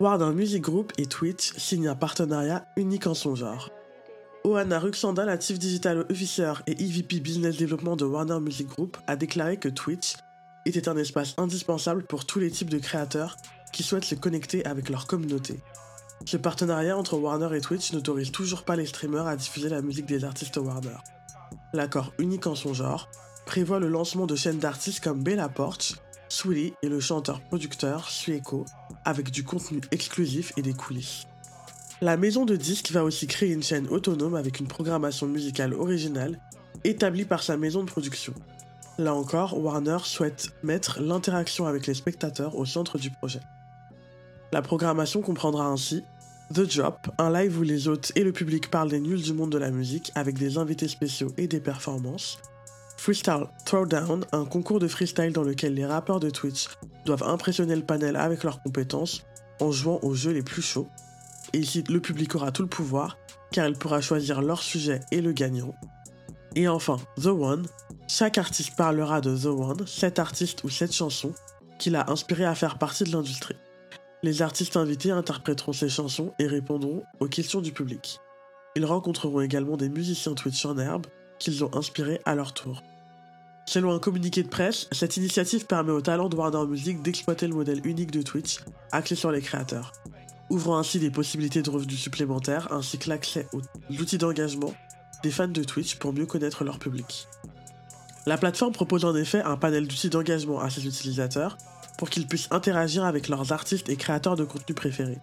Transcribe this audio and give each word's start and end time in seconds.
Warner 0.00 0.32
Music 0.32 0.62
Group 0.62 0.92
et 0.98 1.06
Twitch 1.06 1.52
signent 1.56 1.88
un 1.88 1.94
partenariat 1.94 2.66
unique 2.76 3.06
en 3.06 3.14
son 3.14 3.34
genre. 3.34 3.70
Oana 4.44 4.80
Ruxanda, 4.80 5.24
la 5.24 5.38
Chief 5.38 5.58
Digital 5.58 6.04
Officer 6.10 6.52
et 6.66 6.72
EVP 6.72 7.20
Business 7.20 7.56
Development 7.56 7.96
de 7.96 8.04
Warner 8.04 8.40
Music 8.40 8.68
Group, 8.68 8.96
a 9.06 9.14
déclaré 9.14 9.58
que 9.58 9.68
Twitch 9.68 10.14
était 10.66 10.88
un 10.88 10.96
espace 10.96 11.34
indispensable 11.38 12.04
pour 12.04 12.24
tous 12.24 12.40
les 12.40 12.50
types 12.50 12.70
de 12.70 12.78
créateurs 12.78 13.36
qui 13.72 13.82
souhaitent 13.82 14.04
se 14.04 14.16
connecter 14.16 14.64
avec 14.66 14.88
leur 14.88 15.06
communauté. 15.06 15.60
Ce 16.24 16.36
partenariat 16.36 16.96
entre 16.96 17.16
Warner 17.16 17.56
et 17.56 17.60
Twitch 17.60 17.92
n'autorise 17.92 18.32
toujours 18.32 18.64
pas 18.64 18.76
les 18.76 18.86
streamers 18.86 19.26
à 19.26 19.36
diffuser 19.36 19.68
la 19.68 19.82
musique 19.82 20.06
des 20.06 20.24
artistes 20.24 20.56
Warner. 20.56 20.96
L'accord 21.72 22.12
unique 22.18 22.46
en 22.46 22.54
son 22.54 22.74
genre 22.74 23.08
prévoit 23.46 23.80
le 23.80 23.88
lancement 23.88 24.26
de 24.26 24.36
chaînes 24.36 24.58
d'artistes 24.58 25.02
comme 25.02 25.22
Bella 25.22 25.48
Porch, 25.48 25.94
Sweetie 26.32 26.72
et 26.82 26.88
le 26.88 26.98
chanteur-producteur 26.98 28.08
Sueco, 28.08 28.64
avec 29.04 29.30
du 29.30 29.44
contenu 29.44 29.82
exclusif 29.90 30.54
et 30.56 30.62
des 30.62 30.72
coulisses. 30.72 31.26
La 32.00 32.16
maison 32.16 32.46
de 32.46 32.56
disques 32.56 32.90
va 32.90 33.04
aussi 33.04 33.26
créer 33.26 33.52
une 33.52 33.62
chaîne 33.62 33.86
autonome 33.88 34.34
avec 34.34 34.58
une 34.58 34.66
programmation 34.66 35.26
musicale 35.26 35.74
originale 35.74 36.40
établie 36.84 37.26
par 37.26 37.42
sa 37.42 37.58
maison 37.58 37.84
de 37.84 37.90
production. 37.90 38.32
Là 38.96 39.12
encore, 39.14 39.62
Warner 39.62 39.98
souhaite 40.04 40.54
mettre 40.62 41.02
l'interaction 41.02 41.66
avec 41.66 41.86
les 41.86 41.94
spectateurs 41.94 42.56
au 42.56 42.64
centre 42.64 42.96
du 42.96 43.10
projet. 43.10 43.40
La 44.52 44.62
programmation 44.62 45.20
comprendra 45.20 45.66
ainsi 45.66 46.02
The 46.54 46.60
Drop, 46.60 47.10
un 47.18 47.30
live 47.30 47.58
où 47.58 47.62
les 47.62 47.88
hôtes 47.88 48.10
et 48.16 48.24
le 48.24 48.32
public 48.32 48.70
parlent 48.70 48.90
des 48.90 49.00
news 49.00 49.20
du 49.20 49.34
monde 49.34 49.52
de 49.52 49.58
la 49.58 49.70
musique 49.70 50.10
avec 50.14 50.38
des 50.38 50.56
invités 50.56 50.88
spéciaux 50.88 51.32
et 51.36 51.46
des 51.46 51.60
performances. 51.60 52.38
Freestyle 53.02 53.48
Throwdown, 53.64 54.24
un 54.30 54.44
concours 54.44 54.78
de 54.78 54.86
freestyle 54.86 55.32
dans 55.32 55.42
lequel 55.42 55.74
les 55.74 55.84
rappeurs 55.84 56.20
de 56.20 56.30
Twitch 56.30 56.68
doivent 57.04 57.24
impressionner 57.24 57.74
le 57.74 57.82
panel 57.82 58.14
avec 58.14 58.44
leurs 58.44 58.62
compétences 58.62 59.24
en 59.58 59.72
jouant 59.72 59.98
aux 60.02 60.14
jeux 60.14 60.30
les 60.30 60.44
plus 60.44 60.62
chauds. 60.62 60.86
Ici, 61.52 61.82
le 61.88 61.98
public 61.98 62.32
aura 62.36 62.52
tout 62.52 62.62
le 62.62 62.68
pouvoir, 62.68 63.18
car 63.50 63.66
il 63.66 63.74
pourra 63.74 64.00
choisir 64.00 64.40
leur 64.40 64.62
sujet 64.62 65.00
et 65.10 65.20
le 65.20 65.32
gagnant. 65.32 65.74
Et 66.54 66.68
enfin, 66.68 66.96
The 67.20 67.26
One. 67.26 67.66
Chaque 68.06 68.38
artiste 68.38 68.76
parlera 68.76 69.20
de 69.20 69.36
The 69.36 69.46
One, 69.46 69.84
cet 69.84 70.20
artiste 70.20 70.62
ou 70.62 70.68
cette 70.68 70.94
chanson 70.94 71.34
qui 71.80 71.90
l'a 71.90 72.08
inspiré 72.08 72.44
à 72.44 72.54
faire 72.54 72.78
partie 72.78 73.02
de 73.02 73.10
l'industrie. 73.10 73.56
Les 74.22 74.42
artistes 74.42 74.76
invités 74.76 75.10
interpréteront 75.10 75.72
ces 75.72 75.88
chansons 75.88 76.34
et 76.38 76.46
répondront 76.46 77.02
aux 77.18 77.26
questions 77.26 77.62
du 77.62 77.72
public. 77.72 78.20
Ils 78.76 78.86
rencontreront 78.86 79.40
également 79.40 79.76
des 79.76 79.88
musiciens 79.88 80.34
Twitch 80.34 80.64
en 80.64 80.78
herbe 80.78 81.08
qu'ils 81.40 81.64
ont 81.64 81.74
inspirés 81.74 82.20
à 82.24 82.36
leur 82.36 82.54
tour. 82.54 82.80
Selon 83.72 83.94
un 83.94 83.98
communiqué 83.98 84.42
de 84.42 84.48
presse, 84.48 84.86
cette 84.92 85.16
initiative 85.16 85.64
permet 85.64 85.92
aux 85.92 86.02
talents 86.02 86.28
de 86.28 86.36
Warner 86.36 86.66
Music 86.66 87.00
d'exploiter 87.00 87.46
le 87.46 87.54
modèle 87.54 87.80
unique 87.86 88.10
de 88.10 88.20
Twitch, 88.20 88.58
axé 88.90 89.14
sur 89.14 89.32
les 89.32 89.40
créateurs 89.40 89.94
ouvrant 90.50 90.76
ainsi 90.76 90.98
des 90.98 91.10
possibilités 91.10 91.62
de 91.62 91.70
revenus 91.70 91.98
supplémentaires 91.98 92.70
ainsi 92.70 92.98
que 92.98 93.08
l'accès 93.08 93.48
aux 93.54 93.62
outils 93.98 94.18
d'engagement 94.18 94.74
des 95.22 95.30
fans 95.30 95.48
de 95.48 95.64
Twitch 95.64 95.94
pour 95.94 96.12
mieux 96.12 96.26
connaître 96.26 96.64
leur 96.64 96.78
public. 96.78 97.26
La 98.26 98.36
plateforme 98.36 98.74
propose 98.74 99.06
en 99.06 99.16
effet 99.16 99.40
un 99.40 99.56
panel 99.56 99.88
d'outils 99.88 100.10
d'engagement 100.10 100.60
à 100.60 100.68
ses 100.68 100.86
utilisateurs 100.86 101.56
pour 101.96 102.10
qu'ils 102.10 102.26
puissent 102.26 102.48
interagir 102.50 103.06
avec 103.06 103.28
leurs 103.28 103.52
artistes 103.52 103.88
et 103.88 103.96
créateurs 103.96 104.36
de 104.36 104.44
contenu 104.44 104.74
préférés. 104.74 105.18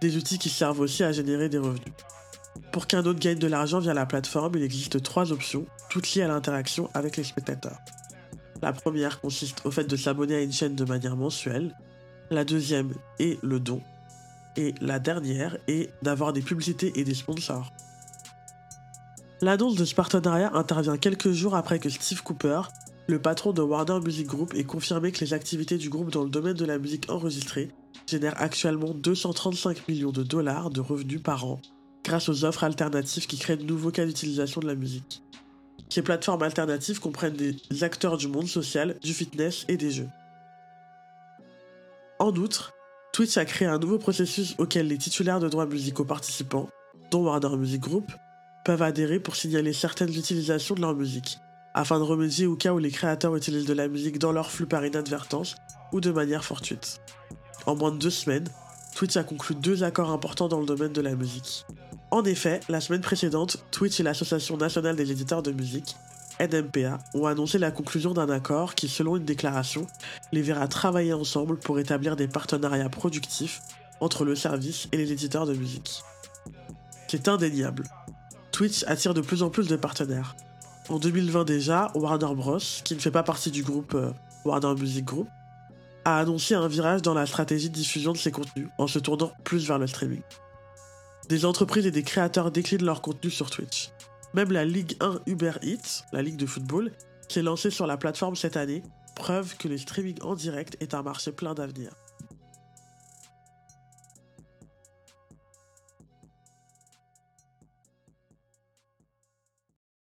Des 0.00 0.16
outils 0.16 0.38
qui 0.38 0.48
servent 0.48 0.80
aussi 0.80 1.04
à 1.04 1.12
générer 1.12 1.50
des 1.50 1.58
revenus. 1.58 1.92
Pour 2.72 2.86
qu'un 2.86 3.04
autre 3.04 3.18
gagne 3.18 3.38
de 3.38 3.46
l'argent 3.46 3.78
via 3.78 3.94
la 3.94 4.06
plateforme, 4.06 4.52
il 4.56 4.62
existe 4.62 5.02
trois 5.02 5.32
options, 5.32 5.66
toutes 5.90 6.14
liées 6.14 6.22
à 6.22 6.28
l'interaction 6.28 6.90
avec 6.94 7.16
les 7.16 7.24
spectateurs. 7.24 7.78
La 8.62 8.72
première 8.72 9.20
consiste 9.20 9.64
au 9.64 9.70
fait 9.70 9.84
de 9.84 9.96
s'abonner 9.96 10.36
à 10.36 10.42
une 10.42 10.52
chaîne 10.52 10.74
de 10.74 10.84
manière 10.84 11.16
mensuelle. 11.16 11.74
La 12.30 12.44
deuxième 12.44 12.92
est 13.18 13.42
le 13.42 13.60
don, 13.60 13.80
et 14.56 14.74
la 14.80 14.98
dernière 14.98 15.58
est 15.68 15.90
d'avoir 16.02 16.32
des 16.32 16.42
publicités 16.42 16.92
et 16.98 17.04
des 17.04 17.14
sponsors. 17.14 17.72
L'annonce 19.42 19.76
de 19.76 19.84
ce 19.84 19.94
partenariat 19.94 20.50
intervient 20.54 20.96
quelques 20.96 21.32
jours 21.32 21.54
après 21.54 21.78
que 21.78 21.90
Steve 21.90 22.22
Cooper, 22.22 22.62
le 23.06 23.20
patron 23.20 23.52
de 23.52 23.62
Warner 23.62 24.00
Music 24.00 24.26
Group, 24.26 24.54
ait 24.54 24.64
confirmé 24.64 25.12
que 25.12 25.22
les 25.24 25.34
activités 25.34 25.76
du 25.76 25.90
groupe 25.90 26.10
dans 26.10 26.24
le 26.24 26.30
domaine 26.30 26.56
de 26.56 26.64
la 26.64 26.78
musique 26.78 27.10
enregistrée 27.10 27.70
génèrent 28.06 28.40
actuellement 28.40 28.94
235 28.94 29.88
millions 29.88 30.12
de 30.12 30.22
dollars 30.22 30.70
de 30.70 30.80
revenus 30.80 31.22
par 31.22 31.44
an 31.44 31.60
grâce 32.06 32.28
aux 32.28 32.44
offres 32.44 32.62
alternatives 32.62 33.26
qui 33.26 33.36
créent 33.36 33.56
de 33.56 33.64
nouveaux 33.64 33.90
cas 33.90 34.06
d'utilisation 34.06 34.60
de 34.60 34.68
la 34.68 34.76
musique. 34.76 35.22
Ces 35.88 36.02
plateformes 36.02 36.42
alternatives 36.42 37.00
comprennent 37.00 37.36
des 37.36 37.84
acteurs 37.84 38.16
du 38.16 38.28
monde 38.28 38.46
social, 38.46 38.96
du 39.02 39.12
fitness 39.12 39.64
et 39.68 39.76
des 39.76 39.90
jeux. 39.90 40.08
En 42.20 42.34
outre, 42.36 42.72
Twitch 43.12 43.36
a 43.36 43.44
créé 43.44 43.66
un 43.66 43.78
nouveau 43.78 43.98
processus 43.98 44.54
auquel 44.58 44.86
les 44.86 44.98
titulaires 44.98 45.40
de 45.40 45.48
droits 45.48 45.66
musicaux 45.66 46.04
participants, 46.04 46.68
dont 47.10 47.24
Warner 47.24 47.56
Music 47.56 47.80
Group, 47.80 48.12
peuvent 48.64 48.82
adhérer 48.82 49.18
pour 49.18 49.36
signaler 49.36 49.72
certaines 49.72 50.14
utilisations 50.14 50.74
de 50.74 50.80
leur 50.80 50.94
musique, 50.94 51.38
afin 51.74 51.98
de 51.98 52.04
remédier 52.04 52.46
au 52.46 52.56
cas 52.56 52.72
où 52.72 52.78
les 52.78 52.90
créateurs 52.90 53.34
utilisent 53.34 53.66
de 53.66 53.74
la 53.74 53.88
musique 53.88 54.18
dans 54.18 54.32
leur 54.32 54.50
flux 54.50 54.66
par 54.66 54.84
inadvertance 54.86 55.56
ou 55.92 56.00
de 56.00 56.12
manière 56.12 56.44
fortuite. 56.44 57.00
En 57.66 57.74
moins 57.74 57.90
de 57.90 57.98
deux 57.98 58.10
semaines, 58.10 58.48
Twitch 58.94 59.16
a 59.16 59.24
conclu 59.24 59.54
deux 59.54 59.82
accords 59.82 60.10
importants 60.10 60.48
dans 60.48 60.60
le 60.60 60.66
domaine 60.66 60.92
de 60.92 61.00
la 61.02 61.14
musique. 61.14 61.66
En 62.10 62.24
effet, 62.24 62.60
la 62.68 62.80
semaine 62.80 63.00
précédente, 63.00 63.64
Twitch 63.70 63.98
et 64.00 64.02
l'Association 64.02 64.56
nationale 64.56 64.96
des 64.96 65.10
éditeurs 65.10 65.42
de 65.42 65.52
musique 65.52 65.96
NMPA 66.40 66.98
ont 67.14 67.26
annoncé 67.26 67.58
la 67.58 67.70
conclusion 67.70 68.12
d'un 68.12 68.28
accord 68.28 68.74
qui, 68.74 68.88
selon 68.88 69.16
une 69.16 69.24
déclaration, 69.24 69.86
les 70.32 70.42
verra 70.42 70.68
travailler 70.68 71.12
ensemble 71.12 71.58
pour 71.58 71.78
établir 71.78 72.16
des 72.16 72.28
partenariats 72.28 72.88
productifs 72.88 73.62
entre 74.00 74.24
le 74.24 74.36
service 74.36 74.88
et 74.92 74.98
les 74.98 75.12
éditeurs 75.12 75.46
de 75.46 75.54
musique. 75.54 76.02
C'est 77.08 77.28
indéniable. 77.28 77.84
Twitch 78.52 78.84
attire 78.86 79.14
de 79.14 79.20
plus 79.20 79.42
en 79.42 79.50
plus 79.50 79.68
de 79.68 79.76
partenaires. 79.76 80.36
En 80.88 80.98
2020 80.98 81.44
déjà, 81.44 81.90
Warner 81.94 82.34
Bros., 82.34 82.58
qui 82.84 82.94
ne 82.94 83.00
fait 83.00 83.10
pas 83.10 83.22
partie 83.22 83.50
du 83.50 83.62
groupe 83.62 83.94
euh, 83.94 84.12
Warner 84.44 84.74
Music 84.78 85.04
Group, 85.04 85.28
a 86.04 86.18
annoncé 86.18 86.54
un 86.54 86.68
virage 86.68 87.02
dans 87.02 87.14
la 87.14 87.26
stratégie 87.26 87.70
de 87.70 87.74
diffusion 87.74 88.12
de 88.12 88.18
ses 88.18 88.30
contenus 88.30 88.68
en 88.78 88.86
se 88.86 88.98
tournant 88.98 89.32
plus 89.42 89.66
vers 89.66 89.78
le 89.78 89.88
streaming. 89.88 90.22
Des 91.28 91.44
entreprises 91.44 91.86
et 91.86 91.90
des 91.90 92.04
créateurs 92.04 92.52
déclinent 92.52 92.84
leur 92.84 93.02
contenu 93.02 93.30
sur 93.30 93.50
Twitch. 93.50 93.90
Même 94.34 94.52
la 94.52 94.64
Ligue 94.64 94.96
1 95.00 95.20
Uber 95.26 95.54
Eats, 95.62 96.04
la 96.12 96.22
ligue 96.22 96.36
de 96.36 96.46
football, 96.46 96.92
s'est 97.28 97.42
lancée 97.42 97.70
sur 97.70 97.88
la 97.88 97.96
plateforme 97.96 98.36
cette 98.36 98.56
année, 98.56 98.84
preuve 99.16 99.56
que 99.56 99.66
le 99.66 99.76
streaming 99.76 100.18
en 100.22 100.36
direct 100.36 100.76
est 100.80 100.94
un 100.94 101.02
marché 101.02 101.32
plein 101.32 101.54
d'avenir. 101.54 101.90